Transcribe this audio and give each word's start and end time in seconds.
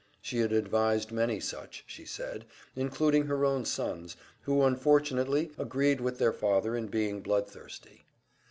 She 0.19 0.39
had 0.39 0.51
advised 0.51 1.11
many 1.11 1.39
such, 1.39 1.83
she 1.85 2.05
said, 2.05 2.45
including 2.75 3.27
her 3.27 3.45
own 3.45 3.65
sons, 3.65 4.15
who 4.41 4.63
unfortunately 4.63 5.51
agreed 5.59 6.01
with 6.01 6.17
their 6.17 6.33
father 6.33 6.75
in 6.75 6.87
being 6.87 7.21
blood 7.21 7.47
thirsty. 7.47 8.07